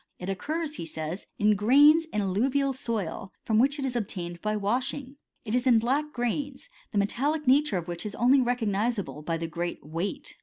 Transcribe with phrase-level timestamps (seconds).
[0.17, 4.55] It occurs, he says, in grains in alluvial soil, from which it is obtained by
[4.57, 5.17] washing.
[5.45, 9.37] It is in black grains, the metallic nature of which is only re cognisable by
[9.37, 10.37] the great weight.